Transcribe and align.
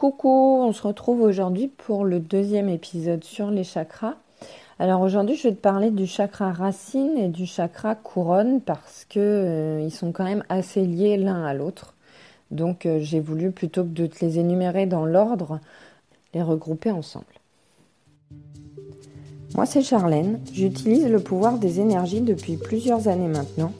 Coucou, 0.00 0.62
on 0.62 0.72
se 0.72 0.80
retrouve 0.80 1.20
aujourd'hui 1.20 1.68
pour 1.68 2.06
le 2.06 2.20
deuxième 2.20 2.70
épisode 2.70 3.22
sur 3.22 3.50
les 3.50 3.64
chakras. 3.64 4.14
Alors 4.78 5.02
aujourd'hui, 5.02 5.36
je 5.36 5.42
vais 5.42 5.54
te 5.54 5.60
parler 5.60 5.90
du 5.90 6.06
chakra 6.06 6.52
racine 6.52 7.18
et 7.18 7.28
du 7.28 7.44
chakra 7.44 7.96
couronne 7.96 8.62
parce 8.62 9.04
que 9.10 9.18
euh, 9.20 9.82
ils 9.82 9.90
sont 9.90 10.10
quand 10.10 10.24
même 10.24 10.42
assez 10.48 10.86
liés 10.86 11.18
l'un 11.18 11.44
à 11.44 11.52
l'autre. 11.52 11.92
Donc 12.50 12.86
euh, 12.86 13.00
j'ai 13.02 13.20
voulu 13.20 13.50
plutôt 13.50 13.82
que 13.82 13.90
de 13.90 14.06
te 14.06 14.24
les 14.24 14.38
énumérer 14.38 14.86
dans 14.86 15.04
l'ordre, 15.04 15.60
les 16.32 16.40
regrouper 16.40 16.90
ensemble. 16.90 17.26
Moi, 19.54 19.66
c'est 19.66 19.82
Charlène. 19.82 20.40
J'utilise 20.50 21.06
le 21.08 21.20
pouvoir 21.20 21.58
des 21.58 21.78
énergies 21.78 22.22
depuis 22.22 22.56
plusieurs 22.56 23.08
années 23.08 23.28
maintenant, 23.28 23.74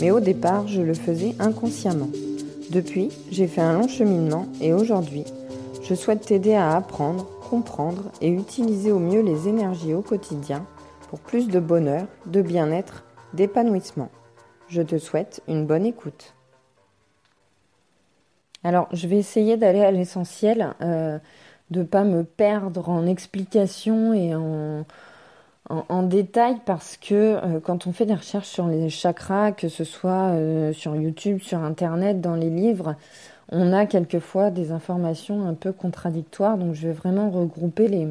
mais 0.00 0.12
au 0.12 0.20
départ, 0.20 0.66
je 0.66 0.80
le 0.80 0.94
faisais 0.94 1.34
inconsciemment. 1.38 2.08
Depuis, 2.70 3.10
j'ai 3.30 3.46
fait 3.46 3.60
un 3.60 3.74
long 3.74 3.88
cheminement 3.88 4.46
et 4.62 4.72
aujourd'hui, 4.72 5.24
je 5.88 5.94
souhaite 5.94 6.26
t'aider 6.26 6.54
à 6.54 6.76
apprendre, 6.76 7.26
comprendre 7.48 8.12
et 8.20 8.28
utiliser 8.28 8.92
au 8.92 8.98
mieux 8.98 9.22
les 9.22 9.48
énergies 9.48 9.94
au 9.94 10.02
quotidien 10.02 10.66
pour 11.08 11.18
plus 11.18 11.48
de 11.48 11.58
bonheur, 11.60 12.06
de 12.26 12.42
bien-être, 12.42 13.04
d'épanouissement. 13.32 14.10
Je 14.68 14.82
te 14.82 14.98
souhaite 14.98 15.42
une 15.48 15.64
bonne 15.64 15.86
écoute. 15.86 16.34
Alors, 18.64 18.88
je 18.92 19.08
vais 19.08 19.16
essayer 19.16 19.56
d'aller 19.56 19.80
à 19.80 19.90
l'essentiel, 19.90 20.74
euh, 20.82 21.18
de 21.70 21.78
ne 21.78 21.84
pas 21.84 22.04
me 22.04 22.22
perdre 22.22 22.90
en 22.90 23.06
explications 23.06 24.12
et 24.12 24.34
en, 24.34 24.84
en, 25.70 26.02
détail 26.02 26.56
parce 26.66 26.98
que 26.98 27.14
euh, 27.14 27.60
quand 27.60 27.86
on 27.86 27.92
fait 27.92 28.04
des 28.04 28.14
recherches 28.14 28.48
sur 28.48 28.66
les 28.66 28.90
chakras, 28.90 29.52
que 29.52 29.70
ce 29.70 29.84
soit 29.84 30.32
euh, 30.32 30.74
sur 30.74 30.96
YouTube, 30.96 31.40
sur 31.40 31.60
Internet, 31.60 32.20
dans 32.20 32.34
les 32.34 32.50
livres, 32.50 32.94
on 33.50 33.72
a 33.72 33.86
quelquefois 33.86 34.50
des 34.50 34.72
informations 34.72 35.46
un 35.46 35.54
peu 35.54 35.72
contradictoires. 35.72 36.58
Donc 36.58 36.74
je 36.74 36.88
vais 36.88 36.92
vraiment 36.92 37.30
regrouper 37.30 37.88
les, 37.88 38.08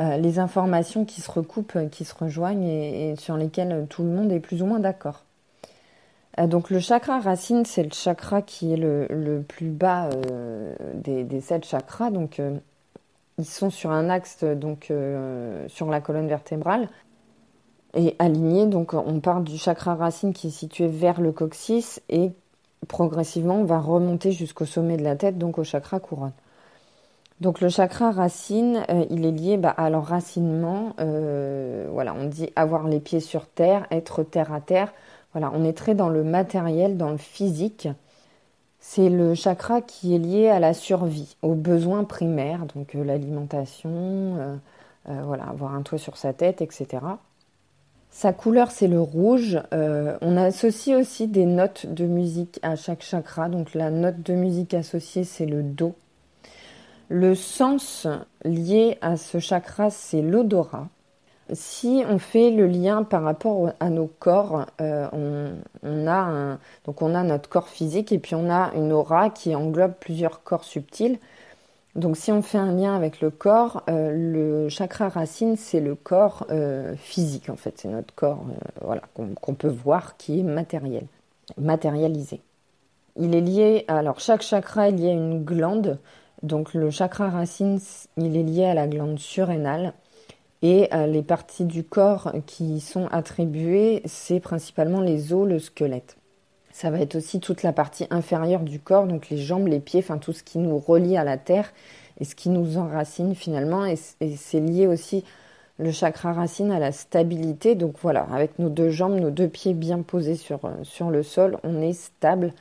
euh, 0.00 0.38
informations 0.38 1.04
qui 1.04 1.20
se 1.20 1.30
recoupent, 1.30 1.88
qui 1.90 2.04
se 2.04 2.14
rejoignent 2.14 2.66
et, 2.66 3.14
sur 3.16 3.36
lesquelles 3.36 3.86
tout 3.88 4.02
le 4.02 4.08
monde 4.08 4.32
est 4.32 4.40
plus 4.40 4.62
ou 4.62 4.66
moins 4.66 4.80
d'accord. 4.80 5.22
Euh, 6.40 6.46
donc 6.46 6.70
le 6.70 6.80
chakra 6.80 7.20
racine, 7.20 7.64
c'est 7.64 7.84
le 7.84 7.92
chakra 7.92 8.42
qui 8.42 8.72
est 8.72 8.76
le, 8.76 9.44
plus 9.46 9.70
bas 9.70 10.08
euh, 10.30 10.74
des, 10.94 11.40
sept 11.40 11.64
chakras. 11.64 12.10
Donc 12.10 12.40
ils 13.38 13.44
sont 13.44 13.70
sur 13.70 13.92
un 13.92 14.10
axe 14.10 14.42
donc 14.42 14.92
sur 15.68 15.90
la 15.90 16.00
colonne 16.00 16.26
vertébrale 16.26 16.88
et 17.94 18.16
alignés. 18.18 18.66
Donc 18.66 18.94
on 18.94 19.20
part 19.20 19.40
du 19.40 19.56
chakra 19.56 19.94
racine 19.94 20.32
qui 20.32 20.48
est 20.48 20.50
situé 20.50 20.88
vers 20.88 21.20
le 21.20 21.30
coccyx 21.30 22.02
et 22.08 22.32
progressivement, 22.84 23.56
on 23.56 23.64
va 23.64 23.78
remonter 23.80 24.32
jusqu'au 24.32 24.64
sommet 24.64 24.96
de 24.96 25.02
la 25.04 25.16
tête, 25.16 25.38
donc 25.38 25.58
au 25.58 25.64
chakra 25.64 26.00
couronne. 26.00 26.32
Donc 27.40 27.60
le 27.60 27.68
chakra 27.68 28.10
racine, 28.12 28.84
euh, 28.90 29.04
il 29.10 29.26
est 29.26 29.32
lié 29.32 29.56
bah, 29.56 29.70
à 29.70 29.90
l'enracinement. 29.90 30.94
Euh, 31.00 31.88
voilà, 31.92 32.14
on 32.14 32.26
dit 32.26 32.50
avoir 32.56 32.86
les 32.88 33.00
pieds 33.00 33.20
sur 33.20 33.46
terre, 33.46 33.86
être 33.90 34.22
terre 34.22 34.52
à 34.52 34.60
terre. 34.60 34.92
Voilà, 35.32 35.50
on 35.54 35.64
est 35.64 35.72
très 35.72 35.94
dans 35.94 36.08
le 36.08 36.22
matériel, 36.22 36.96
dans 36.96 37.10
le 37.10 37.18
physique. 37.18 37.88
C'est 38.78 39.08
le 39.08 39.34
chakra 39.34 39.80
qui 39.80 40.14
est 40.14 40.18
lié 40.18 40.48
à 40.48 40.60
la 40.60 40.74
survie, 40.74 41.36
aux 41.42 41.54
besoins 41.54 42.04
primaires, 42.04 42.66
donc 42.74 42.94
euh, 42.94 43.02
l'alimentation, 43.04 44.60
voilà, 45.06 45.44
avoir 45.44 45.74
un 45.74 45.82
toit 45.82 45.98
sur 45.98 46.16
sa 46.16 46.32
tête, 46.32 46.62
etc. 46.62 46.98
Sa 48.14 48.32
couleur, 48.32 48.70
c'est 48.70 48.86
le 48.86 49.00
rouge. 49.00 49.58
Euh, 49.72 50.16
on 50.20 50.36
associe 50.36 50.96
aussi 50.96 51.26
des 51.26 51.46
notes 51.46 51.86
de 51.86 52.06
musique 52.06 52.60
à 52.62 52.76
chaque 52.76 53.02
chakra. 53.02 53.48
Donc 53.48 53.74
la 53.74 53.90
note 53.90 54.22
de 54.22 54.34
musique 54.34 54.72
associée, 54.72 55.24
c'est 55.24 55.46
le 55.46 55.64
Do. 55.64 55.96
Le 57.08 57.34
sens 57.34 58.06
lié 58.44 58.98
à 59.00 59.16
ce 59.16 59.40
chakra, 59.40 59.90
c'est 59.90 60.22
l'odorat. 60.22 60.86
Si 61.52 62.04
on 62.08 62.20
fait 62.20 62.52
le 62.52 62.68
lien 62.68 63.02
par 63.02 63.24
rapport 63.24 63.72
à 63.80 63.90
nos 63.90 64.06
corps, 64.06 64.66
euh, 64.80 65.08
on, 65.82 66.06
a 66.06 66.58
donc 66.84 67.02
on 67.02 67.16
a 67.16 67.24
notre 67.24 67.48
corps 67.48 67.68
physique 67.68 68.12
et 68.12 68.20
puis 68.20 68.36
on 68.36 68.48
a 68.48 68.70
une 68.76 68.92
aura 68.92 69.28
qui 69.28 69.56
englobe 69.56 69.94
plusieurs 69.98 70.44
corps 70.44 70.64
subtils. 70.64 71.18
Donc 71.94 72.16
si 72.16 72.32
on 72.32 72.42
fait 72.42 72.58
un 72.58 72.72
lien 72.72 72.96
avec 72.96 73.20
le 73.20 73.30
corps, 73.30 73.84
euh, 73.88 74.10
le 74.12 74.68
chakra 74.68 75.08
racine, 75.08 75.56
c'est 75.56 75.80
le 75.80 75.94
corps 75.94 76.44
euh, 76.50 76.96
physique 76.96 77.48
en 77.50 77.56
fait, 77.56 77.74
c'est 77.78 77.88
notre 77.88 78.12
corps 78.14 78.44
euh, 78.50 78.80
voilà, 78.82 79.02
qu'on 79.40 79.54
peut 79.54 79.68
voir 79.68 80.16
qui 80.16 80.40
est 80.40 80.42
matériel, 80.42 81.06
matérialisé. 81.56 82.40
Il 83.16 83.36
est 83.36 83.40
lié, 83.40 83.84
alors 83.86 84.18
chaque 84.18 84.42
chakra 84.42 84.88
est 84.88 84.92
lié 84.92 85.10
à 85.10 85.12
une 85.12 85.44
glande, 85.44 86.00
donc 86.42 86.74
le 86.74 86.90
chakra 86.90 87.30
racine, 87.30 87.78
il 88.16 88.36
est 88.36 88.42
lié 88.42 88.64
à 88.64 88.74
la 88.74 88.88
glande 88.88 89.20
surrénale, 89.20 89.92
et 90.62 90.88
les 91.06 91.22
parties 91.22 91.66
du 91.66 91.84
corps 91.84 92.32
qui 92.46 92.80
sont 92.80 93.06
attribuées, 93.08 94.00
c'est 94.06 94.40
principalement 94.40 95.02
les 95.02 95.34
os, 95.34 95.46
le 95.46 95.58
squelette. 95.58 96.16
Ça 96.74 96.90
va 96.90 96.98
être 96.98 97.14
aussi 97.14 97.38
toute 97.38 97.62
la 97.62 97.72
partie 97.72 98.08
inférieure 98.10 98.62
du 98.62 98.80
corps, 98.80 99.06
donc 99.06 99.30
les 99.30 99.36
jambes, 99.36 99.68
les 99.68 99.78
pieds, 99.78 100.00
enfin 100.00 100.18
tout 100.18 100.32
ce 100.32 100.42
qui 100.42 100.58
nous 100.58 100.76
relie 100.76 101.16
à 101.16 101.22
la 101.22 101.38
terre 101.38 101.72
et 102.18 102.24
ce 102.24 102.34
qui 102.34 102.48
nous 102.48 102.78
enracine 102.78 103.36
finalement. 103.36 103.86
Et, 103.86 103.94
c'est 103.94 104.58
lié 104.58 104.88
aussi 104.88 105.22
le 105.78 105.92
chakra 105.92 106.32
racine 106.32 106.72
à 106.72 106.80
la 106.80 106.90
stabilité. 106.90 107.76
Donc 107.76 107.94
voilà, 108.02 108.26
avec 108.32 108.58
nos 108.58 108.70
deux 108.70 108.90
jambes, 108.90 109.14
nos 109.20 109.30
deux 109.30 109.46
pieds 109.46 109.72
bien 109.72 110.02
posés 110.02 110.34
sur, 110.34 110.64
euh, 110.64 110.72
sur 110.82 111.10
le 111.10 111.22
sol, 111.22 111.58
on 111.62 111.80
est 111.80 111.92
stable. 111.92 112.52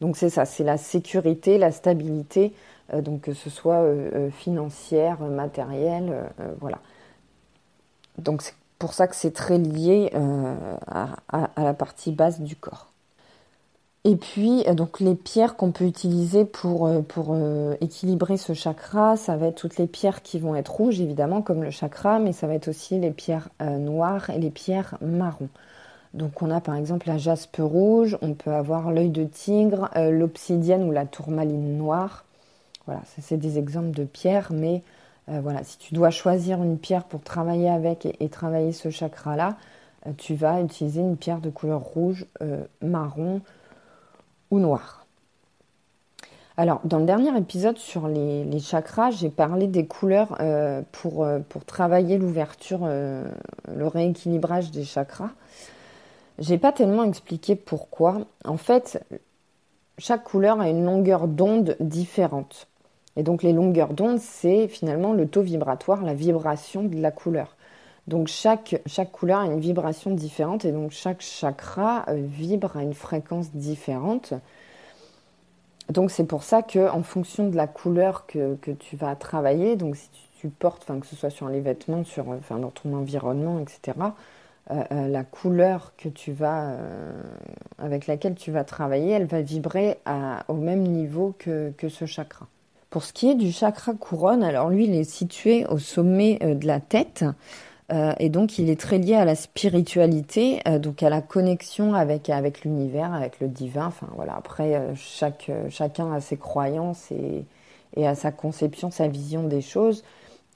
Donc 0.00 0.16
c'est 0.16 0.30
ça, 0.30 0.46
c'est 0.46 0.64
la 0.64 0.76
sécurité, 0.76 1.56
la 1.56 1.70
stabilité, 1.70 2.52
euh, 2.92 3.02
donc 3.02 3.20
que 3.20 3.34
ce 3.34 3.50
soit 3.50 3.82
euh, 3.82 4.30
financière, 4.30 5.20
matérielle, 5.20 6.12
voilà. 6.60 6.80
Donc 8.18 8.42
c'est 8.42 8.54
pour 8.80 8.94
ça 8.94 9.06
que 9.06 9.14
c'est 9.14 9.32
très 9.32 9.58
lié 9.58 10.10
à 10.88 11.62
la 11.62 11.74
partie 11.74 12.10
basse 12.10 12.40
du 12.40 12.56
corps. 12.56 12.89
Et 14.04 14.16
puis, 14.16 14.64
euh, 14.66 14.74
donc 14.74 15.00
les 15.00 15.14
pierres 15.14 15.56
qu'on 15.56 15.72
peut 15.72 15.84
utiliser 15.84 16.46
pour, 16.46 16.86
euh, 16.86 17.02
pour 17.02 17.28
euh, 17.32 17.74
équilibrer 17.82 18.38
ce 18.38 18.54
chakra, 18.54 19.16
ça 19.16 19.36
va 19.36 19.48
être 19.48 19.56
toutes 19.56 19.76
les 19.76 19.86
pierres 19.86 20.22
qui 20.22 20.38
vont 20.38 20.54
être 20.54 20.72
rouges, 20.72 21.00
évidemment, 21.00 21.42
comme 21.42 21.62
le 21.62 21.70
chakra, 21.70 22.18
mais 22.18 22.32
ça 22.32 22.46
va 22.46 22.54
être 22.54 22.68
aussi 22.68 22.98
les 22.98 23.10
pierres 23.10 23.50
noires 23.60 24.30
et 24.30 24.38
les 24.38 24.50
pierres 24.50 24.96
marron. 25.02 25.48
Donc 26.14 26.42
on 26.42 26.50
a 26.50 26.60
par 26.60 26.76
exemple 26.76 27.08
la 27.08 27.18
jaspe 27.18 27.58
rouge, 27.60 28.18
on 28.22 28.34
peut 28.34 28.52
avoir 28.52 28.90
l'œil 28.90 29.10
de 29.10 29.24
tigre, 29.24 29.90
l'obsidienne 29.96 30.84
ou 30.88 30.92
la 30.92 31.06
tourmaline 31.06 31.76
noire. 31.76 32.24
Voilà, 32.86 33.02
ça 33.04 33.22
c'est 33.22 33.36
des 33.36 33.58
exemples 33.58 33.92
de 33.92 34.04
pierres, 34.04 34.50
mais 34.52 34.82
voilà, 35.28 35.62
si 35.62 35.78
tu 35.78 35.94
dois 35.94 36.10
choisir 36.10 36.62
une 36.62 36.78
pierre 36.78 37.04
pour 37.04 37.20
travailler 37.22 37.70
avec 37.70 38.08
et 38.18 38.28
travailler 38.28 38.72
ce 38.72 38.90
chakra-là, 38.90 39.56
tu 40.16 40.34
vas 40.34 40.60
utiliser 40.62 41.00
une 41.00 41.16
pierre 41.16 41.40
de 41.40 41.50
couleur 41.50 41.80
rouge, 41.80 42.26
marron, 42.82 43.40
noir. 44.58 45.00
Alors, 46.56 46.80
dans 46.84 46.98
le 46.98 47.06
dernier 47.06 47.34
épisode 47.38 47.78
sur 47.78 48.06
les, 48.06 48.60
chakras, 48.60 49.12
j'ai 49.12 49.30
parlé 49.30 49.66
des 49.66 49.86
couleurs 49.86 50.36
euh, 50.40 50.82
pour, 50.92 51.24
euh, 51.24 51.38
pour 51.48 51.64
travailler 51.64 52.18
l'ouverture, 52.18 52.80
euh, 52.82 53.24
le 53.74 53.86
rééquilibrage 53.86 54.70
des 54.70 54.84
chakras. 54.84 55.30
J'ai 56.38 56.58
pas 56.58 56.72
tellement 56.72 57.04
expliqué 57.04 57.54
pourquoi. 57.54 58.26
En 58.44 58.58
fait, 58.58 59.02
chaque 59.96 60.24
couleur 60.24 60.60
a 60.60 60.68
une 60.68 60.84
longueur 60.84 61.28
d'onde 61.28 61.76
différente. 61.80 62.66
Et 63.16 63.22
donc, 63.22 63.42
les 63.42 63.54
longueurs 63.54 63.94
d'onde, 63.94 64.18
c'est 64.18 64.68
finalement 64.68 65.14
le 65.14 65.26
taux 65.26 65.42
vibratoire, 65.42 66.02
la 66.02 66.12
vibration 66.12 66.82
de 66.82 67.00
la 67.00 67.10
couleur. 67.10 67.56
Donc 68.06 68.28
chaque, 68.28 68.80
chaque 68.86 69.12
couleur 69.12 69.40
a 69.40 69.46
une 69.46 69.60
vibration 69.60 70.10
différente 70.10 70.64
et 70.64 70.72
donc 70.72 70.90
chaque 70.90 71.20
chakra 71.20 72.04
euh, 72.08 72.14
vibre 72.16 72.76
à 72.76 72.82
une 72.82 72.94
fréquence 72.94 73.50
différente. 73.52 74.34
Donc 75.90 76.10
c'est 76.10 76.24
pour 76.24 76.42
ça 76.42 76.62
que 76.62 76.90
en 76.90 77.02
fonction 77.02 77.48
de 77.48 77.56
la 77.56 77.66
couleur 77.66 78.26
que, 78.26 78.56
tu 78.78 78.96
vas 78.96 79.14
travailler, 79.16 79.76
donc 79.76 79.96
si 79.96 80.08
tu, 80.38 80.48
portes, 80.48 80.86
que 80.86 81.06
ce 81.06 81.16
soit 81.16 81.30
sur 81.30 81.48
les 81.48 81.60
vêtements, 81.60 82.04
sur, 82.04 82.28
enfin 82.28 82.58
dans 82.58 82.70
ton 82.70 82.94
environnement, 82.94 83.58
etc. 83.58 83.96
Euh, 84.70 84.82
euh, 84.92 85.08
la 85.08 85.24
couleur 85.24 85.92
que 85.98 86.08
tu 86.08 86.32
vas, 86.32 86.74
avec 87.78 88.06
laquelle 88.06 88.36
tu 88.36 88.50
vas 88.50 88.64
travailler, 88.64 89.10
elle 89.10 89.26
va 89.26 89.42
vibrer 89.42 89.98
au 90.48 90.54
même 90.54 90.82
niveau 90.82 91.34
que, 91.38 91.72
que 91.76 91.88
ce 91.88 92.06
chakra. 92.06 92.46
Pour 92.88 93.04
ce 93.04 93.12
qui 93.12 93.30
est 93.30 93.34
du 93.34 93.52
chakra 93.52 93.92
couronne, 93.94 94.42
alors 94.42 94.70
lui, 94.70 94.84
il 94.84 94.94
est 94.94 95.04
situé 95.04 95.66
au 95.66 95.78
sommet 95.78 96.38
de 96.40 96.66
la 96.66 96.80
tête. 96.80 97.24
Euh, 97.92 98.12
et 98.18 98.28
donc, 98.28 98.58
il 98.58 98.70
est 98.70 98.80
très 98.80 98.98
lié 98.98 99.14
à 99.14 99.24
la 99.24 99.34
spiritualité, 99.34 100.60
euh, 100.68 100.78
donc 100.78 101.02
à 101.02 101.10
la 101.10 101.20
connexion 101.20 101.94
avec, 101.94 102.30
avec 102.30 102.62
l'univers, 102.62 103.12
avec 103.12 103.40
le 103.40 103.48
divin. 103.48 103.86
Enfin, 103.86 104.08
voilà. 104.14 104.36
Après, 104.36 104.76
euh, 104.76 104.94
chaque, 104.94 105.50
chacun 105.70 106.12
a 106.12 106.20
ses 106.20 106.36
croyances 106.36 107.10
et, 107.10 107.44
et 107.96 108.06
a 108.06 108.14
sa 108.14 108.30
conception, 108.30 108.90
sa 108.90 109.08
vision 109.08 109.44
des 109.44 109.60
choses. 109.60 110.04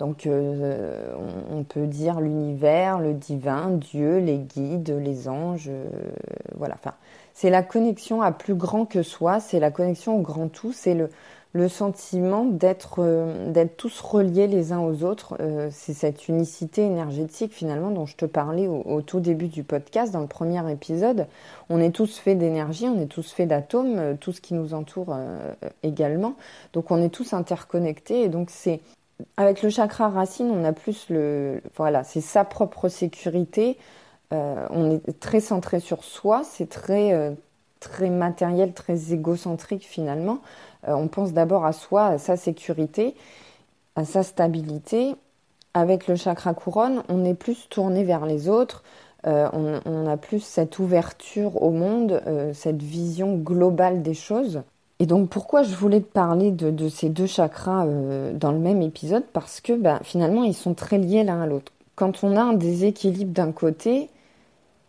Donc, 0.01 0.29
on, 0.29 1.63
peut 1.63 1.87
dire 1.87 2.21
l'univers, 2.21 2.99
le 2.99 3.15
divin, 3.15 3.71
Dieu, 3.71 4.19
les 4.19 4.39
guides, 4.39 4.91
les 4.91 5.29
anges. 5.29 5.71
voilà. 6.57 6.75
Enfin, 6.75 6.95
c'est 7.33 7.49
la 7.49 7.63
connexion 7.63 8.21
à 8.21 8.33
plus 8.33 8.57
grand 8.57 8.87
que 8.87 9.05
soi, 9.05 9.39
c'est 9.39 9.61
la 9.61 9.71
connexion 9.71 10.17
au 10.17 10.21
grand 10.21 10.49
tout, 10.49 10.73
c'est 10.73 10.95
le, 10.95 11.11
le 11.55 11.69
sentiment 11.69 12.45
d'être 12.45 12.97
euh, 12.99 13.53
d'être 13.53 13.77
tous 13.77 14.01
reliés 14.01 14.49
les 14.49 14.73
uns 14.73 14.81
aux 14.81 15.05
autres. 15.05 15.37
Euh, 15.41 15.69
c'est 15.71 15.95
cette 15.95 16.29
unicité 16.29 16.83
énergétique 16.83 17.53
finalement 17.53 17.93
dont 17.93 18.07
je 18.07 18.17
te 18.17 18.27
parlais 18.27 18.67
au, 18.67 19.01
tout 19.03 19.21
début 19.21 19.47
du 19.47 19.63
podcast, 19.63 20.13
dans 20.13 20.21
le 20.21 20.27
premier 20.27 20.71
épisode. 20.71 21.27
On 21.71 21.81
est 21.81 21.93
tous 21.93 22.19
faits 22.19 22.39
d'énergie, 22.39 22.87
on 22.87 23.01
est 23.01 23.07
tous 23.07 23.33
faits 23.33 23.49
d'atomes, 23.49 23.99
euh, 23.99 24.15
tout 24.21 24.33
ce 24.33 24.41
qui 24.41 24.55
nous 24.55 24.75
entoure 24.75 25.17
également. 25.85 26.35
Donc 26.73 26.91
on 26.91 27.01
est 27.01 27.09
tous 27.09 27.33
interconnectés 27.33 28.23
et 28.23 28.29
donc 28.29 28.51
c'est 28.51 28.81
avec 29.37 29.63
le 29.63 29.71
chakra 29.71 30.09
racine, 30.09 30.51
on 30.51 30.65
a 30.65 30.73
plus 30.73 31.09
le 31.09 31.63
voilà, 31.77 32.03
c'est 32.03 32.21
sa 32.21 32.45
propre 32.45 32.89
sécurité. 32.89 33.79
on 34.33 34.91
est 34.91 35.21
très 35.21 35.39
centré 35.39 35.79
sur 35.79 36.03
soi, 36.03 36.43
c'est 36.43 36.69
très 36.69 37.37
très 37.91 38.11
matériel, 38.11 38.73
très 38.73 39.13
égocentrique 39.13 39.85
finalement. 39.85 40.39
Euh, 40.89 40.95
on 40.95 41.09
pense 41.09 41.33
d'abord 41.33 41.65
à 41.65 41.73
soi, 41.73 42.07
à 42.07 42.19
sa 42.19 42.37
sécurité, 42.37 43.15
à 43.97 44.05
sa 44.05 44.23
stabilité. 44.23 45.15
Avec 45.75 46.07
le 46.07 46.15
chakra 46.15 46.55
couronne, 46.55 47.03
on 47.09 47.25
est 47.25 47.35
plus 47.35 47.69
tourné 47.69 48.05
vers 48.05 48.27
les 48.27 48.49
autres, 48.49 48.85
euh, 49.27 49.49
on, 49.53 50.07
a 50.07 50.17
plus 50.17 50.41
cette 50.41 50.79
ouverture 50.79 51.63
au 51.63 51.71
monde, 51.71 52.23
euh, 52.27 52.53
cette 52.53 52.83
vision 52.83 53.37
globale 53.37 54.03
des 54.03 54.15
choses. 54.15 54.63
Et 55.01 55.07
donc 55.07 55.31
pourquoi 55.31 55.65
je 55.65 55.75
voulais 55.75 56.01
te 56.01 56.13
parler 56.13 56.53
de, 56.53 56.89
ces 56.89 57.09
deux 57.09 57.27
chakras 57.27 57.87
dans 58.35 58.53
le 58.53 58.59
même 58.59 58.83
épisode? 58.83 59.25
Parce 59.33 59.61
que 59.61 59.73
ben, 59.73 59.99
finalement 60.05 60.45
ils 60.45 60.55
sont 60.55 60.75
très 60.75 60.99
liés 60.99 61.25
l'un 61.25 61.43
à 61.43 61.47
l'autre. 61.47 61.73
Quand 61.97 62.23
on 62.23 62.37
a 62.37 62.43
un 62.43 62.53
déséquilibre 62.53 63.33
d'un 63.33 63.51
côté, 63.51 64.09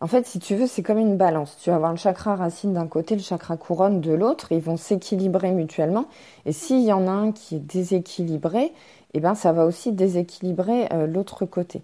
en 0.02 0.08
fait, 0.08 0.26
si 0.28 0.40
tu 0.40 0.56
veux, 0.56 0.68
c'est 0.68 0.84
comme 0.84 0.98
une 0.98 1.18
balance. 1.18 1.58
Tu 1.62 1.70
vas 1.70 1.78
avoir 1.78 1.92
le 1.92 1.98
chakra 1.98 2.36
racine 2.36 2.74
d'un 2.74 2.88
côté, 2.88 3.16
le 3.16 3.22
chakra 3.22 3.58
couronne 3.58 4.02
de 4.02 4.14
l'autre. 4.14 4.52
Ils 4.52 4.62
vont 4.62 4.78
s'équilibrer 4.78 5.52
mutuellement. 5.52 6.06
Et 6.46 6.52
s'il 6.52 6.84
y 6.84 6.92
en 6.92 7.08
a 7.08 7.12
un 7.12 7.32
qui 7.32 7.56
est 7.56 7.60
déséquilibré, 7.60 8.74
eh 9.14 9.20
ben, 9.22 9.36
ça 9.36 9.54
va 9.54 9.66
aussi 9.66 9.94
déséquilibrer 9.94 10.90
euh, 10.92 11.08
l'autre 11.08 11.46
côté. 11.46 11.82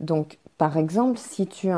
Donc, 0.00 0.38
par 0.58 0.76
exemple, 0.76 1.18
si 1.18 1.46
tu 1.46 1.70
as 1.70 1.76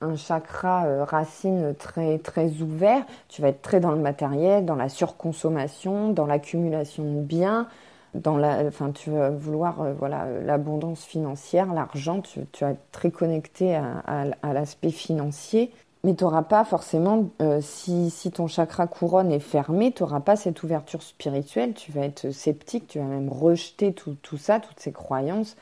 un, 0.00 0.16
chakra 0.16 0.86
euh, 0.86 1.04
racine 1.04 1.74
très, 1.78 2.18
très 2.18 2.50
ouvert, 2.62 3.04
tu 3.28 3.42
vas 3.42 3.48
être 3.48 3.62
très 3.62 3.80
dans 3.80 3.92
le 3.92 4.00
matériel, 4.00 4.64
dans 4.64 4.76
la 4.76 4.88
surconsommation, 4.88 6.10
dans 6.10 6.26
l'accumulation 6.26 7.04
de 7.04 7.20
biens, 7.20 7.68
dans 8.14 8.36
la, 8.36 8.64
enfin, 8.66 8.90
tu 8.90 9.10
vas 9.10 9.30
vouloir 9.30 9.80
euh, 9.80 9.92
voilà 9.94 10.26
l'abondance 10.40 11.04
financière, 11.04 11.72
l'argent, 11.72 12.20
tu, 12.20 12.40
tu, 12.52 12.64
vas 12.64 12.72
être 12.72 12.90
très 12.92 13.10
connecté 13.10 13.76
à, 13.76 14.52
l'aspect 14.52 14.90
financier, 14.90 15.70
mais 16.02 16.14
tu 16.14 16.24
n'auras 16.24 16.42
pas 16.42 16.64
forcément, 16.64 17.30
euh, 17.40 17.60
si, 17.60 18.10
si, 18.10 18.30
ton 18.30 18.46
chakra 18.46 18.86
couronne 18.86 19.30
est 19.30 19.38
fermé, 19.38 19.92
tu 19.92 20.02
n'auras 20.02 20.20
pas 20.20 20.36
cette 20.36 20.62
ouverture 20.62 21.02
spirituelle, 21.02 21.74
tu 21.74 21.92
vas 21.92 22.02
être 22.02 22.30
sceptique, 22.30 22.88
tu 22.88 22.98
vas 22.98 23.04
même 23.04 23.28
rejeter 23.28 23.92
tout, 23.92 24.16
tout 24.22 24.38
ça, 24.38 24.60
toutes 24.60 24.80
ces 24.80 24.92
croyances 24.92 25.56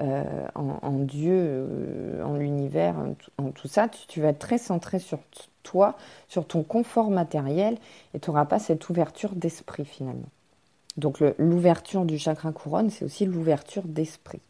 euh, 0.00 0.24
en, 0.56 0.98
Dieu, 0.98 1.68
en 2.24 2.34
l'univers, 2.34 2.96
en, 3.38 3.50
tout 3.50 3.68
ça, 3.68 3.88
tu, 3.88 4.06
tu 4.08 4.20
vas 4.20 4.28
être 4.28 4.40
très 4.40 4.58
centré 4.58 4.98
sur 4.98 5.20
toi, 5.62 5.96
sur 6.28 6.46
ton 6.46 6.64
confort 6.64 7.10
matériel, 7.10 7.78
et 8.12 8.18
tu 8.18 8.30
n'auras 8.30 8.44
pas 8.44 8.58
cette 8.58 8.88
ouverture 8.90 9.30
d'esprit 9.36 9.84
finalement. 9.84 10.28
Donc 10.96 11.22
l'ouverture 11.38 12.04
du 12.04 12.18
chakra 12.18 12.52
couronne, 12.52 12.90
c'est 12.90 13.04
aussi 13.04 13.26
l'ouverture 13.26 13.82
d'esprit. 13.84 14.40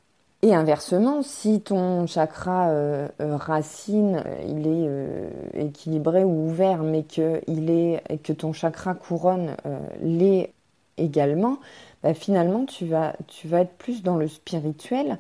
Et 0.45 0.55
inversement, 0.55 1.23
si 1.23 1.63
ton 1.63 2.07
chakra 2.07 2.69
euh, 2.69 3.09
euh, 3.23 3.35
racine, 3.35 4.23
euh, 4.27 4.43
il 4.47 4.67
est 4.67 5.65
équilibré 5.67 6.23
ou 6.23 6.49
ouvert, 6.49 6.83
mais 6.83 7.03
que, 7.03 7.41
il 7.47 7.71
est, 7.71 8.03
que 8.23 8.35
ton 8.35 8.53
chakra 8.53 8.93
couronne 8.93 9.57
l'est 10.03 10.53
également, 10.99 11.57
bah, 12.03 12.13
finalement, 12.13 12.67
tu 12.67 12.85
vas, 12.85 13.15
tu 13.27 13.49
vas 13.49 13.61
être 13.61 13.73
plus 13.79 14.03
dans 14.03 14.17
le 14.17 14.29
spirituel. 14.29 15.19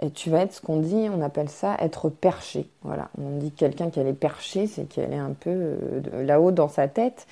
Et 0.00 0.10
tu 0.10 0.30
vas 0.30 0.40
être 0.40 0.54
ce 0.54 0.60
qu'on 0.62 0.80
dit, 0.80 1.06
on 1.14 1.20
appelle 1.20 1.50
ça 1.50 1.76
être 1.78 2.08
perché. 2.08 2.66
Voilà, 2.80 3.10
on 3.18 3.38
dit 3.38 3.52
quelqu'un 3.52 3.90
qu'elle 3.90 4.06
est 4.08 4.14
perchée, 4.14 4.66
c'est 4.66 4.84
qu'elle 4.84 5.12
est 5.12 5.18
un 5.18 5.34
peu 5.38 5.76
là-haut 6.14 6.50
dans 6.50 6.68
sa 6.68 6.88
tête 6.88 7.26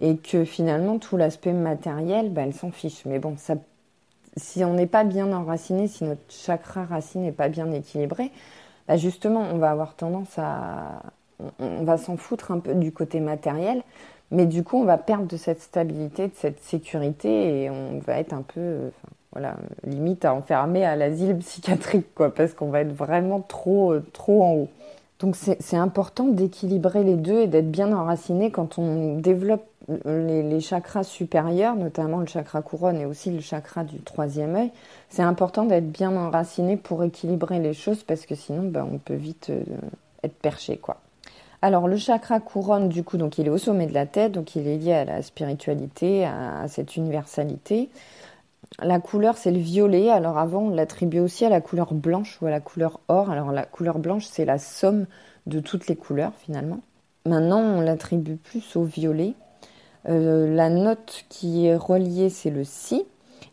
et 0.00 0.16
que 0.16 0.44
finalement 0.44 0.98
tout 0.98 1.16
l'aspect 1.16 1.52
matériel, 1.52 2.30
bah, 2.30 2.42
elle 2.42 2.54
s'en 2.54 2.70
fiche. 2.70 3.04
Mais 3.04 3.18
bon, 3.18 3.36
si 4.36 4.64
on 4.64 4.74
n'est 4.74 4.86
pas 4.86 5.04
bien 5.04 5.32
enraciné, 5.32 5.88
si 5.88 6.04
notre 6.04 6.22
chakra 6.28 6.84
racine 6.84 7.22
n'est 7.22 7.32
pas 7.32 7.48
bien 7.48 7.70
équilibré, 7.72 8.30
bah, 8.88 8.96
justement, 8.96 9.44
on 9.52 9.58
va 9.58 9.70
avoir 9.70 9.94
tendance 9.94 10.38
à, 10.38 11.02
on, 11.58 11.84
va 11.84 11.98
s'en 11.98 12.16
foutre 12.16 12.50
un 12.50 12.58
peu 12.58 12.74
du 12.74 12.92
côté 12.92 13.20
matériel, 13.20 13.82
mais 14.30 14.46
du 14.46 14.64
coup, 14.64 14.78
on 14.78 14.84
va 14.84 14.98
perdre 14.98 15.26
de 15.26 15.36
cette 15.36 15.60
stabilité, 15.60 16.28
de 16.28 16.34
cette 16.34 16.60
sécurité, 16.60 17.62
et 17.62 17.70
on 17.70 17.98
va 17.98 18.18
être 18.18 18.32
un 18.32 18.42
peu, 18.42 18.90
voilà, 19.32 19.56
limite 19.84 20.24
à 20.24 20.34
enfermer 20.34 20.84
à 20.84 20.96
l'asile 20.96 21.36
psychiatrique, 21.38 22.14
quoi, 22.14 22.32
parce 22.32 22.54
qu'on 22.54 22.70
va 22.70 22.80
être 22.80 22.92
vraiment 22.92 23.40
trop, 23.40 23.98
trop 24.12 24.42
en 24.42 24.52
haut. 24.54 24.68
Donc 25.18 25.36
c'est 25.36 25.76
important 25.76 26.24
d'équilibrer 26.28 27.04
les 27.04 27.16
deux 27.16 27.42
et 27.42 27.46
d'être 27.46 27.70
bien 27.70 27.92
enraciné 27.92 28.50
quand 28.50 28.78
on 28.78 29.18
développe 29.18 29.69
les, 29.88 30.60
chakras 30.60 31.04
supérieurs, 31.04 31.74
notamment 31.74 32.18
le 32.18 32.26
chakra 32.26 32.62
couronne 32.62 33.00
et 33.00 33.06
aussi 33.06 33.30
le 33.30 33.40
chakra 33.40 33.84
du 33.84 33.98
troisième 34.00 34.54
œil. 34.54 34.70
C'est 35.08 35.22
important 35.22 35.64
d'être 35.64 35.90
bien 35.90 36.16
enraciné 36.16 36.76
pour 36.76 37.02
équilibrer 37.02 37.58
les 37.58 37.74
choses 37.74 38.04
parce 38.04 38.26
que 38.26 38.34
sinon 38.34 38.64
ben, 38.64 38.86
on 38.90 38.98
peut 38.98 39.14
vite 39.14 39.50
euh, 39.50 39.64
être 40.22 40.36
perché. 40.36 40.80
Alors 41.62 41.88
le 41.88 41.96
chakra 41.96 42.40
couronne 42.40 42.88
du 42.88 43.02
coup 43.02 43.16
donc 43.16 43.38
il 43.38 43.46
est 43.46 43.50
au 43.50 43.58
sommet 43.58 43.86
de 43.86 43.94
la 43.94 44.06
tête 44.06 44.32
donc 44.32 44.56
il 44.56 44.66
est 44.66 44.76
lié 44.76 44.94
à 44.94 45.04
la 45.04 45.22
spiritualité, 45.22 46.24
à 46.24 46.66
cette 46.68 46.96
universalité. 46.96 47.90
La 48.78 49.00
couleur, 49.00 49.36
c'est 49.36 49.50
le 49.50 49.58
violet. 49.58 50.10
Alors 50.10 50.38
avant, 50.38 50.62
on 50.62 50.70
l'attribuait 50.70 51.20
aussi 51.20 51.44
à 51.44 51.48
la 51.48 51.60
couleur 51.60 51.92
blanche 51.92 52.38
ou 52.40 52.46
à 52.46 52.50
la 52.50 52.60
couleur 52.60 53.00
or. 53.08 53.30
Alors 53.30 53.52
la 53.52 53.64
couleur 53.64 53.98
blanche, 53.98 54.26
c'est 54.26 54.44
la 54.44 54.58
somme 54.58 55.06
de 55.46 55.60
toutes 55.60 55.88
les 55.88 55.96
couleurs 55.96 56.32
finalement. 56.38 56.80
Maintenant, 57.26 57.60
on 57.60 57.80
l'attribue 57.80 58.36
plus 58.36 58.76
au 58.76 58.84
violet. 58.84 59.34
Euh, 60.08 60.54
la 60.54 60.70
note 60.70 61.24
qui 61.28 61.66
est 61.66 61.76
reliée, 61.76 62.30
c'est 62.30 62.50
le 62.50 62.64
si. 62.64 63.04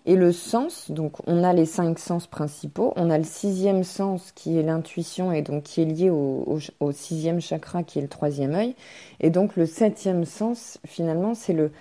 Et 0.05 0.15
le 0.15 0.31
sens, 0.31 0.89
donc 0.89 1.15
on 1.27 1.43
a 1.43 1.51
les 1.51 1.65
cinq 1.65 1.99
sens 1.99 2.27
principaux. 2.27 2.93
On 2.95 3.09
a 3.09 3.17
le 3.17 3.25
sixième 3.25 3.83
sens 3.83 4.31
qui 4.31 4.57
est 4.57 4.63
l'intuition 4.63 5.33
et 5.33 5.41
donc 5.41 5.63
qui 5.63 5.81
est 5.81 5.85
lié 5.85 6.09
au, 6.09 6.59
sixième 6.93 7.41
chakra 7.41 7.83
qui 7.83 7.99
est 7.99 8.01
le 8.01 8.07
troisième 8.07 8.55
œil. 8.55 8.75
Et 9.19 9.29
donc 9.29 9.57
le 9.57 9.65
septième 9.65 10.23
sens, 10.23 10.79
finalement, 10.85 11.33
c'est 11.33 11.51
le, 11.51 11.71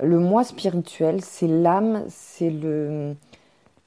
le 0.00 0.20
moi 0.20 0.44
spirituel, 0.44 1.20
c'est 1.20 1.48
l'âme, 1.48 2.04
c'est 2.08 2.50
le 2.50 3.16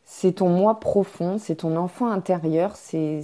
c'est 0.04 0.34
ton 0.34 0.50
moi 0.50 0.80
profond, 0.80 1.38
c'est 1.40 1.56
ton 1.56 1.78
enfant 1.78 2.10
intérieur, 2.10 2.76
c'est 2.76 3.24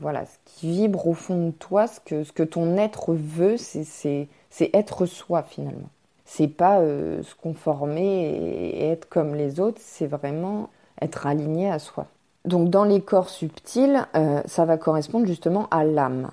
voilà 0.00 0.24
ce 0.24 0.38
qui 0.46 0.70
vibre 0.70 1.08
au 1.08 1.14
fond 1.14 1.48
de 1.48 1.50
toi, 1.50 1.86
ce 1.88 2.00
que 2.00 2.24
ce 2.24 2.32
que 2.32 2.44
ton 2.44 2.76
être 2.76 3.12
veut, 3.14 3.56
c'est 3.58 4.28
être 4.72 5.06
soi 5.06 5.42
finalement. 5.42 5.90
C'est 6.24 6.48
pas 6.48 6.80
euh, 6.80 7.22
se 7.22 7.34
conformer 7.34 8.28
et, 8.28 8.90
être 8.90 9.08
comme 9.08 9.34
les 9.34 9.60
autres, 9.60 9.80
c'est 9.80 10.06
vraiment 10.06 10.70
être 11.00 11.26
aligné 11.26 11.70
à 11.70 11.78
soi. 11.78 12.06
Donc 12.44 12.70
dans 12.70 12.84
les 12.84 13.00
corps 13.00 13.28
subtils, 13.28 14.06
euh, 14.16 14.42
ça 14.46 14.64
va 14.64 14.76
correspondre 14.78 15.26
justement 15.26 15.68
à 15.70 15.84
l'âme. 15.84 16.30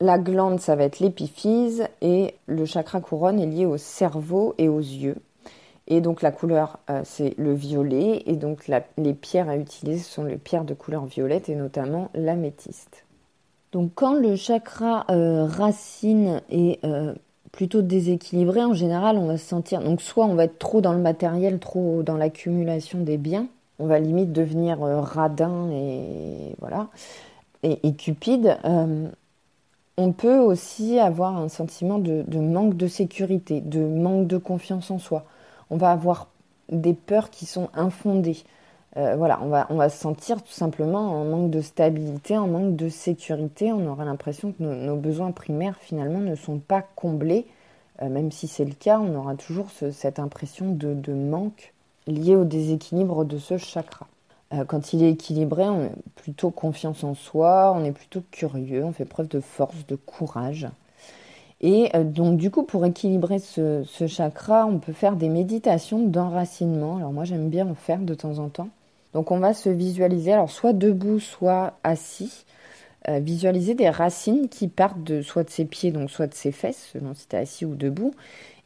La 0.00 0.18
glande, 0.18 0.60
ça 0.60 0.76
va 0.76 0.84
être 0.84 0.98
l'épiphyse 1.00 1.84
et 2.00 2.34
le 2.46 2.64
chakra 2.64 3.00
couronne 3.00 3.40
est 3.40 3.46
lié 3.46 3.66
au 3.66 3.76
cerveau 3.76 4.54
et 4.58 4.68
aux 4.68 4.80
yeux. 4.80 5.16
Et 5.86 6.00
donc 6.00 6.22
la 6.22 6.32
couleur, 6.32 6.78
euh, 6.90 7.02
c'est 7.04 7.34
le 7.36 7.52
violet. 7.52 8.22
Et 8.26 8.36
donc 8.36 8.68
les 8.96 9.14
pierres 9.14 9.48
à 9.48 9.56
utiliser 9.56 10.02
sont 10.02 10.24
les 10.24 10.36
pierres 10.36 10.64
de 10.64 10.74
couleur 10.74 11.06
violette 11.06 11.48
et 11.48 11.54
notamment 11.54 12.10
l'améthyste. 12.14 13.04
Donc 13.72 13.92
quand 13.94 14.14
le 14.14 14.36
chakra 14.36 15.04
racine 15.08 16.40
est 16.48 16.80
plutôt 17.54 17.82
déséquilibré, 17.82 18.64
en 18.64 18.74
général, 18.74 19.16
on 19.16 19.26
va 19.26 19.38
se 19.38 19.46
sentir... 19.46 19.80
Donc 19.80 20.02
soit 20.02 20.26
on 20.26 20.34
va 20.34 20.44
être 20.44 20.58
trop 20.58 20.80
dans 20.80 20.92
le 20.92 20.98
matériel, 20.98 21.58
trop 21.58 22.02
dans 22.02 22.16
l'accumulation 22.16 23.00
des 23.00 23.16
biens. 23.16 23.46
On 23.78 23.86
va 23.86 23.98
limite 23.98 24.32
devenir 24.32 24.78
radin 24.80 25.70
et 25.70 26.54
voilà. 26.60 26.88
Et, 27.62 27.94
cupide. 27.94 28.58
on 29.96 30.12
peut 30.12 30.38
aussi 30.38 30.98
avoir 30.98 31.36
un 31.36 31.48
sentiment 31.48 31.98
de 31.98 32.38
manque 32.38 32.76
de 32.76 32.86
sécurité, 32.86 33.60
de 33.60 33.80
manque 33.80 34.26
de 34.26 34.36
confiance 34.36 34.90
en 34.90 34.98
soi 34.98 35.24
on 35.70 35.76
va 35.76 35.90
avoir 35.90 36.28
des 36.70 36.94
peurs 36.94 37.30
qui 37.30 37.46
sont 37.46 37.68
infondées. 37.74 38.44
Euh, 38.96 39.16
voilà, 39.16 39.40
on 39.42 39.48
va, 39.48 39.66
on 39.70 39.74
va 39.74 39.88
se 39.88 39.98
sentir 39.98 40.40
tout 40.42 40.52
simplement 40.52 41.20
en 41.20 41.24
manque 41.24 41.50
de 41.50 41.60
stabilité, 41.60 42.38
en 42.38 42.46
manque 42.46 42.76
de 42.76 42.88
sécurité. 42.88 43.72
On 43.72 43.88
aura 43.88 44.04
l'impression 44.04 44.52
que 44.52 44.62
nos, 44.62 44.96
besoins 44.96 45.32
primaires 45.32 45.76
finalement 45.80 46.20
ne 46.20 46.36
sont 46.36 46.58
pas 46.58 46.82
comblés. 46.94 47.46
Euh, 48.02 48.08
même 48.08 48.30
si 48.30 48.46
c'est 48.46 48.64
le 48.64 48.74
cas, 48.74 49.00
on 49.00 49.14
aura 49.16 49.34
toujours 49.34 49.66
cette 49.70 50.18
impression 50.18 50.70
de, 50.70 51.12
manque 51.12 51.72
lié 52.06 52.36
au 52.36 52.44
déséquilibre 52.44 53.24
de 53.24 53.38
ce 53.38 53.58
chakra. 53.58 54.06
Euh, 54.52 54.64
quand 54.64 54.92
il 54.92 55.02
est 55.02 55.10
équilibré, 55.10 55.64
on 55.64 55.86
a 55.86 55.90
plutôt 56.14 56.50
confiance 56.50 57.02
en 57.02 57.14
soi, 57.14 57.74
on 57.76 57.84
est 57.84 57.92
plutôt 57.92 58.22
curieux, 58.30 58.84
on 58.84 58.92
fait 58.92 59.04
preuve 59.04 59.28
de 59.28 59.40
force, 59.40 59.86
de 59.88 59.96
courage. 59.96 60.68
Et 61.60 61.90
donc 62.04 62.36
du 62.36 62.50
coup, 62.50 62.62
pour 62.62 62.84
équilibrer 62.84 63.38
ce 63.38 64.06
chakra, 64.06 64.66
on 64.66 64.78
peut 64.78 64.92
faire 64.92 65.16
des 65.16 65.30
méditations 65.30 66.06
d'enracinement. 66.06 66.98
Alors 66.98 67.12
moi, 67.12 67.24
j'aime 67.24 67.48
bien 67.48 67.66
en 67.66 67.74
faire 67.74 68.00
de 68.00 68.12
temps 68.12 68.38
en 68.38 68.50
temps. 68.50 68.68
Donc 69.14 69.30
on 69.30 69.38
va 69.38 69.54
se 69.54 69.70
visualiser, 69.70 70.32
alors 70.32 70.50
soit 70.50 70.72
debout, 70.72 71.20
soit 71.20 71.78
assis. 71.84 72.44
Euh, 73.08 73.18
visualiser 73.18 73.74
des 73.74 73.90
racines 73.90 74.48
qui 74.48 74.66
partent 74.66 75.04
de 75.04 75.20
soit 75.20 75.44
de 75.44 75.50
ses 75.50 75.66
pieds, 75.66 75.92
donc 75.92 76.10
soit 76.10 76.26
de 76.26 76.34
ses 76.34 76.52
fesses, 76.52 76.90
selon 76.92 77.14
si 77.14 77.28
tu 77.28 77.36
es 77.36 77.38
assis 77.38 77.64
ou 77.66 77.74
debout. 77.74 78.14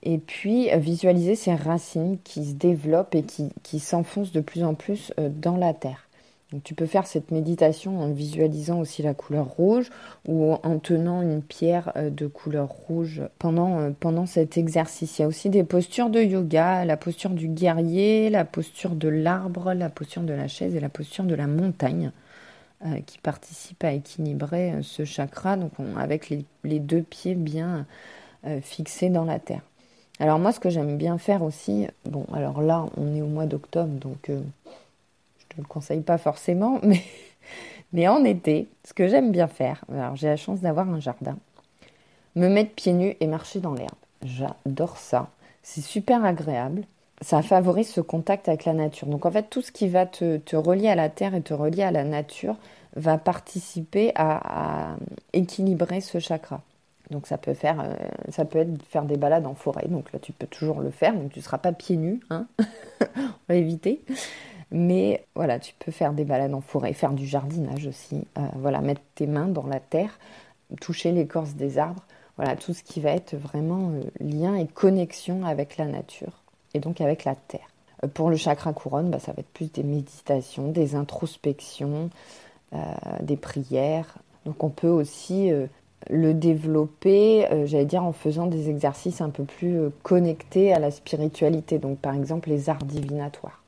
Et 0.04 0.18
puis 0.18 0.70
euh, 0.70 0.76
visualiser 0.76 1.34
ces 1.34 1.54
racines 1.54 2.18
qui 2.22 2.44
se 2.44 2.54
développent 2.54 3.14
et 3.14 3.24
qui, 3.24 3.80
s'enfoncent 3.80 4.32
de 4.32 4.40
plus 4.40 4.62
en 4.62 4.74
plus 4.74 5.12
euh, 5.18 5.28
dans 5.28 5.56
la 5.56 5.74
terre. 5.74 6.07
Donc 6.52 6.62
tu 6.62 6.74
peux 6.74 6.86
faire 6.86 7.06
cette 7.06 7.30
méditation 7.30 8.00
en 8.00 8.10
visualisant 8.10 8.80
aussi 8.80 9.02
la 9.02 9.12
couleur 9.12 9.46
rouge 9.46 9.90
ou 10.26 10.54
en 10.54 10.78
tenant 10.78 11.20
une 11.20 11.42
pierre 11.42 11.92
de 11.96 12.26
couleur 12.26 12.68
rouge 12.68 13.22
pendant, 13.38 13.92
pendant 13.92 14.24
cet 14.24 14.56
exercice. 14.56 15.18
Il 15.18 15.22
y 15.22 15.24
a 15.26 15.28
aussi 15.28 15.50
des 15.50 15.62
postures 15.62 16.08
de 16.08 16.22
yoga, 16.22 16.86
la 16.86 16.96
posture 16.96 17.30
du 17.30 17.48
guerrier, 17.48 18.30
la 18.30 18.46
posture 18.46 18.94
de 18.94 19.08
l'arbre, 19.08 19.74
la 19.74 19.90
posture 19.90 20.22
de 20.22 20.32
la 20.32 20.48
chaise 20.48 20.74
et 20.74 20.80
la 20.80 20.88
posture 20.88 21.24
de 21.24 21.34
la 21.34 21.46
montagne. 21.46 22.12
Euh, 22.86 23.00
qui 23.00 23.18
participe 23.18 23.82
à 23.82 23.90
équilibrer 23.90 24.70
euh, 24.70 24.82
ce 24.82 25.04
chakra, 25.04 25.56
donc 25.56 25.72
avec 25.96 26.30
les, 26.30 26.78
deux 26.78 27.02
pieds 27.02 27.34
bien 27.34 27.86
euh, 28.46 28.60
fixés 28.60 29.10
dans 29.10 29.24
la 29.24 29.40
terre. 29.40 29.62
Alors 30.20 30.38
moi, 30.38 30.52
ce 30.52 30.60
que 30.60 30.70
j'aime 30.70 30.96
bien 30.96 31.18
faire 31.18 31.42
aussi, 31.42 31.88
bon, 32.04 32.24
alors 32.32 32.62
là, 32.62 32.86
on 32.96 33.16
est 33.16 33.20
au 33.20 33.26
mois 33.26 33.46
d'octobre, 33.46 33.90
donc 33.98 34.30
je 35.58 35.62
ne 35.62 35.66
te 35.66 35.68
le 35.68 35.72
conseille 35.72 36.00
pas 36.00 36.18
forcément, 36.18 36.78
mais, 36.82 37.02
mais 37.92 38.08
en 38.08 38.24
été, 38.24 38.68
ce 38.84 38.94
que 38.94 39.08
j'aime 39.08 39.32
bien 39.32 39.48
faire, 39.48 39.84
alors 39.92 40.16
j'ai 40.16 40.28
la 40.28 40.36
chance 40.36 40.60
d'avoir 40.60 40.88
un 40.88 41.00
jardin, 41.00 41.36
me 42.36 42.48
mettre 42.48 42.72
pieds 42.74 42.92
nus 42.92 43.16
et 43.20 43.26
marcher 43.26 43.60
dans 43.60 43.74
l'herbe. 43.74 43.90
J'adore 44.22 44.98
ça. 44.98 45.28
C'est 45.62 45.80
super 45.80 46.24
agréable 46.24 46.84
ça 47.20 47.42
favorise 47.42 47.88
ce 47.88 48.00
contact 48.00 48.48
avec 48.48 48.64
la 48.64 48.72
nature. 48.72 49.08
Donc 49.08 49.26
en 49.26 49.30
fait, 49.30 49.50
tout 49.50 49.62
ce 49.62 49.72
qui 49.72 49.88
va 49.88 50.06
te, 50.06 50.56
relier 50.56 50.88
à 50.88 50.94
la 50.94 51.08
terre 51.08 51.34
et 51.34 51.42
te 51.42 51.54
relier 51.54 51.82
à 51.82 51.90
la 51.90 52.04
nature 52.04 52.56
va 52.96 53.18
participer 53.18 54.12
à, 54.14 54.96
équilibrer 55.32 56.00
ce 56.00 56.18
chakra. 56.18 56.62
Donc 57.10 57.26
ça 57.26 57.38
peut 57.38 57.54
faire, 57.54 57.80
euh, 57.80 57.94
ça 58.30 58.44
peut 58.44 58.58
être 58.58 58.82
faire 58.84 59.04
des 59.04 59.16
balades 59.16 59.46
en 59.46 59.54
forêt. 59.54 59.86
Donc 59.88 60.12
là, 60.12 60.18
tu 60.18 60.32
peux 60.32 60.46
toujours 60.46 60.80
le 60.80 60.90
faire. 60.90 61.14
Donc 61.14 61.32
tu 61.32 61.38
ne 61.38 61.44
seras 61.44 61.58
pas 61.58 61.72
pieds 61.72 61.96
nus, 61.96 62.20
hein 62.30 62.46
on 63.16 63.48
va 63.48 63.54
éviter. 63.54 64.02
Mais 64.70 65.24
voilà, 65.34 65.58
tu 65.58 65.74
peux 65.78 65.92
faire 65.92 66.12
des 66.12 66.24
balades 66.24 66.52
en 66.52 66.60
forêt, 66.60 66.92
faire 66.92 67.12
du 67.12 67.26
jardinage 67.26 67.86
aussi. 67.86 68.26
Euh, 68.36 68.42
voilà, 68.56 68.80
mettre 68.80 69.00
tes 69.14 69.26
mains 69.26 69.48
dans 69.48 69.66
la 69.66 69.80
terre, 69.80 70.18
toucher 70.80 71.12
l'écorce 71.12 71.54
des 71.54 71.78
arbres. 71.78 72.02
Voilà, 72.36 72.54
tout 72.54 72.74
ce 72.74 72.82
qui 72.82 73.00
va 73.00 73.10
être 73.10 73.34
vraiment 73.34 73.90
euh, 73.90 74.02
lien 74.20 74.54
et 74.54 74.66
connexion 74.66 75.44
avec 75.44 75.76
la 75.76 75.86
nature 75.86 76.42
et 76.74 76.80
donc 76.80 77.00
avec 77.00 77.24
la 77.24 77.34
terre. 77.34 77.66
Euh, 78.04 78.08
pour 78.08 78.28
le 78.28 78.36
chakra 78.36 78.72
couronne, 78.74 79.10
bah, 79.10 79.18
ça 79.18 79.32
va 79.32 79.40
être 79.40 79.48
plus 79.48 79.72
des 79.72 79.82
méditations, 79.82 80.70
des 80.70 80.94
introspections, 80.94 82.10
des 83.22 83.38
prières. 83.38 84.18
Donc 84.44 84.62
on 84.62 84.68
peut 84.68 84.90
aussi 84.90 85.50
le 86.10 86.34
développer, 86.34 87.48
j'allais 87.64 87.86
dire, 87.86 88.04
en 88.04 88.12
faisant 88.12 88.44
des 88.46 88.68
exercices 88.68 89.22
un 89.22 89.30
peu 89.30 89.44
plus 89.44 89.88
connectés 90.02 90.74
à 90.74 90.78
la 90.78 90.90
spiritualité. 90.90 91.78
Donc 91.78 91.98
par 91.98 92.14
exemple 92.14 92.50
les 92.50 92.68
arts 92.68 92.84
divinatoires. 92.84 93.62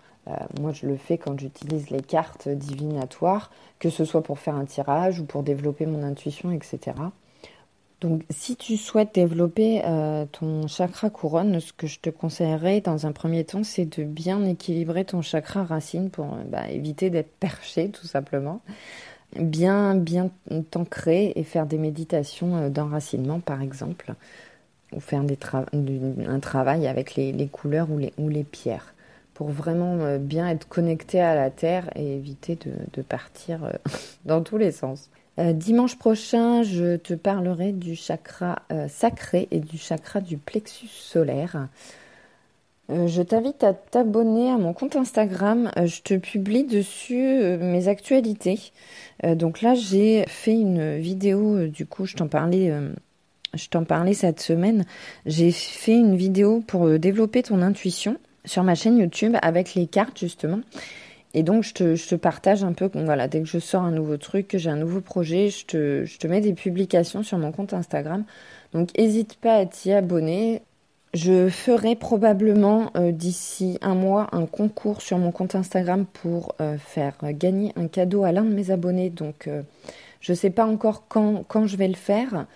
Moi 0.60 0.72
je 0.72 0.86
le 0.86 0.96
fais 0.96 1.18
quand 1.18 1.38
j'utilise 1.38 1.90
les 1.90 2.02
cartes 2.02 2.48
divinatoires, 2.48 3.50
que 3.78 3.90
ce 3.90 4.04
soit 4.04 4.22
pour 4.22 4.38
faire 4.38 4.54
un 4.54 4.64
tirage 4.64 5.20
ou 5.20 5.24
pour 5.24 5.42
développer 5.42 5.86
mon 5.86 6.02
intuition, 6.02 6.52
etc. 6.52 6.92
Donc, 8.00 8.22
si 8.30 8.56
tu 8.56 8.78
souhaites 8.78 9.14
développer 9.14 9.82
euh, 9.84 10.24
ton 10.32 10.66
chakra 10.66 11.10
couronne, 11.10 11.60
ce 11.60 11.74
que 11.74 11.86
je 11.86 12.00
te 12.00 12.08
conseillerais 12.08 12.80
dans 12.80 13.06
un 13.06 13.12
premier 13.12 13.44
temps, 13.44 13.62
c'est 13.62 13.84
de 13.98 14.04
bien 14.04 14.42
équilibrer 14.46 15.04
ton 15.04 15.20
chakra 15.20 15.64
racine 15.64 16.08
pour 16.08 16.32
euh, 16.32 16.42
bah, 16.46 16.70
éviter 16.70 17.10
d'être 17.10 17.32
perché, 17.38 17.90
tout 17.90 18.06
simplement. 18.06 18.62
Bien, 19.36 19.94
bien 19.94 20.30
t'ancrer 20.70 21.34
et 21.36 21.44
faire 21.44 21.66
des 21.66 21.76
méditations 21.76 22.56
euh, 22.56 22.68
d'enracinement, 22.70 23.38
par 23.38 23.60
exemple, 23.60 24.14
ou 24.92 25.00
faire 25.00 25.22
un 25.22 26.40
travail 26.40 26.86
avec 26.88 27.16
les, 27.16 27.48
couleurs 27.48 27.88
ou 27.90 28.28
les, 28.28 28.44
pierres, 28.44 28.94
pour 29.40 29.48
vraiment 29.48 30.18
bien 30.18 30.50
être 30.50 30.68
connecté 30.68 31.18
à 31.18 31.34
la 31.34 31.48
terre 31.48 31.88
et 31.96 32.16
éviter 32.16 32.58
de 32.92 33.00
partir 33.00 33.72
dans 34.26 34.42
tous 34.42 34.58
les 34.58 34.70
sens. 34.70 35.08
Euh, 35.40 35.54
dimanche 35.54 35.96
prochain, 35.96 36.62
je 36.62 36.96
te 36.96 37.14
parlerai 37.14 37.72
du 37.72 37.96
chakra 37.96 38.60
euh, 38.72 38.88
sacré 38.88 39.48
et 39.50 39.60
du 39.60 39.78
chakra 39.78 40.20
du 40.20 40.36
plexus 40.36 40.88
solaire. 40.88 41.68
Euh, 42.90 43.06
je 43.06 43.22
t'invite 43.22 43.64
à 43.64 43.72
t'abonner 43.72 44.50
à 44.50 44.58
mon 44.58 44.74
compte 44.74 44.96
Instagram. 44.96 45.70
je 45.76 46.02
te 46.02 46.14
publie 46.14 46.64
dessus 46.64 47.56
mes 47.58 47.88
actualités. 47.88 48.72
donc 49.24 49.62
là, 49.62 49.74
j'ai 49.74 50.24
fait 50.26 50.54
une 50.54 50.98
vidéo. 50.98 51.68
du 51.68 51.86
coup, 51.86 52.06
t'en 52.08 52.28
parlais. 52.28 52.72
je 53.54 53.68
t'en 53.68 53.84
parlais 53.84 54.14
cette 54.14 54.40
semaine. 54.40 54.84
J'ai 55.24 55.52
fait 55.52 55.94
une 55.94 56.16
vidéo 56.16 56.62
pour 56.66 56.98
développer 56.98 57.42
ton 57.42 57.62
intuition 57.62 58.18
sur 58.44 58.62
ma 58.62 58.74
chaîne 58.74 58.98
YouTube 58.98 59.36
avec 59.42 59.74
les 59.74 59.86
cartes 59.86 60.18
justement. 60.18 60.60
Et 61.32 61.42
donc, 61.44 61.62
je 61.62 61.72
te, 61.72 62.14
partage 62.16 62.64
un 62.64 62.72
peu, 62.72 62.90
voilà, 62.92 63.28
dès 63.28 63.40
que 63.40 63.46
je 63.46 63.60
sors 63.60 63.82
un 63.82 63.92
nouveau 63.92 64.16
truc, 64.16 64.48
que 64.48 64.58
j'ai 64.58 64.70
un 64.70 64.76
nouveau 64.76 65.00
projet, 65.00 65.48
je 65.48 65.64
te, 65.64 66.26
mets 66.26 66.40
des 66.40 66.54
publications 66.54 67.22
sur 67.22 67.38
mon 67.38 67.52
compte 67.52 67.72
Instagram. 67.72 68.24
Donc, 68.72 68.96
n'hésite 68.98 69.36
pas 69.36 69.54
à 69.54 69.66
t'y 69.66 69.92
abonner. 69.92 70.62
Je 71.14 71.48
ferai 71.48 71.96
probablement 71.96 72.90
euh, 72.96 73.12
d'ici 73.12 73.78
un 73.80 73.94
mois 73.94 74.28
un 74.32 74.46
concours 74.46 75.02
sur 75.02 75.18
mon 75.18 75.32
compte 75.32 75.56
Instagram 75.56 76.04
pour 76.04 76.54
euh, 76.60 76.78
faire 76.78 77.16
gagner 77.32 77.72
un 77.76 77.88
cadeau 77.88 78.22
à 78.24 78.32
l'un 78.32 78.44
de 78.44 78.52
mes 78.52 78.70
abonnés. 78.70 79.10
Donc, 79.10 79.46
euh, 79.46 79.62
je 80.20 80.32
ne 80.32 80.36
sais 80.36 80.50
pas 80.50 80.66
encore 80.66 81.06
quand 81.08 81.66
je 81.66 81.76
vais 81.76 81.88
le 81.88 81.94
faire, 81.94 82.46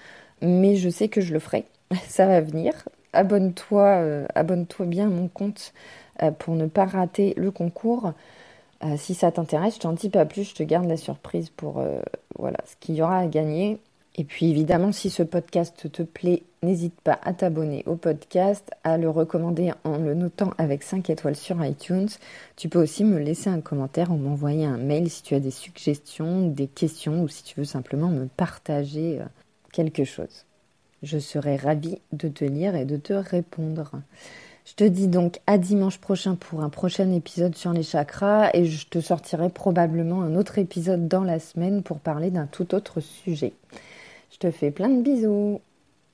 mais 0.41 0.77
je 0.77 0.89
sais 0.89 1.09
que 1.09 1.21
je 1.21 1.33
le 1.33 1.39
ferai. 1.39 1.65
Ça 2.09 2.27
va 2.27 2.41
venir. 2.41 2.73
Abonne-toi, 3.15 4.27
abonne-toi 4.35 4.87
bien 4.87 5.07
à 5.07 5.11
mon 5.11 5.29
compte 5.29 5.73
pour 6.39 6.55
ne 6.55 6.67
pas 6.67 6.85
rater 6.85 7.35
le 7.37 7.51
concours. 7.51 8.13
Euh, 8.85 8.97
si 8.99 9.15
ça 9.15 9.31
t'intéresse, 9.33 9.77
je 9.77 9.81
t'en 9.81 9.93
dis 9.93 10.11
pas 10.11 10.27
plus, 10.27 10.45
je 10.45 10.55
te 10.55 10.63
garde 10.63 10.87
la 10.87 10.97
surprise 10.97 11.49
pour 11.51 11.79
euh, 11.79 12.01
voilà, 12.39 12.59
ce 12.67 12.77
qu'il 12.81 12.97
y 12.97 13.03
aura 13.03 13.19
à 13.19 13.27
gagner. 13.27 13.79
Et 14.17 14.25
puis 14.25 14.51
évidemment, 14.51 14.93
si 14.93 15.11
ce 15.11 15.23
podcast 15.23 15.91
te 15.91 16.03
plaît, 16.03 16.43
n'hésite 16.63 17.01
pas 17.01 17.19
à 17.23 17.33
t'abonner 17.33 17.83
au 17.87 17.97
podcast, 17.97 18.71
à 18.85 18.97
le 18.97 19.11
recommander 19.11 19.73
en 19.85 19.97
le 19.97 20.15
notant 20.15 20.53
avec 20.59 20.83
5 20.83 21.11
étoiles 21.11 21.35
sur 21.35 21.65
iTunes. 21.65 22.09
Tu 22.57 22.69
peux 22.69 22.81
aussi 22.81 23.05
me 23.05 23.19
laisser 23.19 23.51
un 23.51 23.61
commentaire 23.61 24.13
ou 24.13 24.17
m'envoyer 24.17 24.67
un 24.67 24.77
mail 24.77 25.11
si 25.11 25.23
tu 25.23 25.35
as 25.35 25.41
des 25.41 25.51
suggestions, 25.51 26.47
des 26.47 26.69
questions 26.69 27.23
ou 27.23 27.29
si 27.29 27.43
tu 27.43 27.59
veux 27.59 27.65
simplement 27.65 28.09
me 28.09 28.27
partager 28.27 29.21
euh, 29.21 29.25
quelque 29.73 30.05
chose. 30.05 30.45
Je 31.05 31.19
serai 31.19 31.57
ravie 31.57 31.99
de 32.13 32.29
te 32.29 32.45
lire 32.45 32.75
et 32.75 32.87
de 32.87 32.97
te 32.97 33.13
répondre. 33.13 33.93
Je 34.65 34.73
te 34.73 34.85
dis 34.85 35.09
donc 35.09 35.41
à 35.47 35.59
dimanche 35.59 35.99
prochain 35.99 36.35
pour 36.35 36.63
un 36.63 36.71
prochain 36.71 37.13
épisode 37.13 37.55
sur 37.55 37.75
les 37.75 37.83
chakras 37.83 38.49
et 38.55 38.65
je 38.65 38.89
te 38.89 38.99
sortirai 39.01 39.51
probablement 39.51 40.23
un 40.23 40.35
autre 40.35 40.59
épisode 40.59 41.07
dans 41.07 41.23
la 41.23 41.39
semaine 41.39 41.83
pour 41.83 42.01
parler 42.01 42.31
d'un 42.31 42.47
tout 42.47 42.75
autre 42.75 43.01
sujet. 43.01 43.53
Je 44.33 44.39
te 44.39 44.51
fais 44.51 44.71
plein 44.71 44.89
de 44.89 45.03
bisous. 45.03 45.61